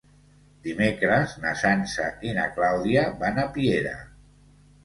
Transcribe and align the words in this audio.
Dimecres 0.67 1.35
na 1.43 1.51
Sança 1.59 2.07
i 2.31 2.33
na 2.39 2.47
Clàudia 2.57 3.07
van 3.23 3.39
a 3.43 3.47
Piera. 3.59 3.97